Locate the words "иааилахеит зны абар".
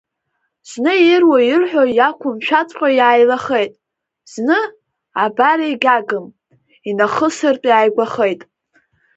2.99-5.59